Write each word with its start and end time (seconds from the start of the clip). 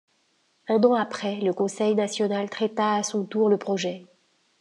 Un 0.67 0.81
an 0.81 0.95
après, 0.95 1.35
le 1.41 1.53
Conseil 1.53 1.93
national 1.93 2.49
traita 2.49 2.95
à 2.95 3.03
son 3.03 3.23
tour 3.23 3.49
le 3.49 3.57
projet. 3.57 4.07